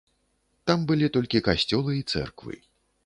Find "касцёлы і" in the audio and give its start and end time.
1.49-2.05